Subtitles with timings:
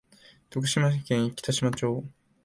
[0.49, 2.03] 徳島県北島町